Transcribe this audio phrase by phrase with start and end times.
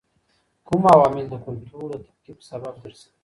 [0.67, 3.09] کوم عوامل د کلتور د تفکیک سبب ګرځي؟